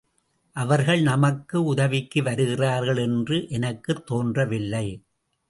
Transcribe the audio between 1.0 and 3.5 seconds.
நமக்கு உதவிக்கு வருகிறார்கள் என்று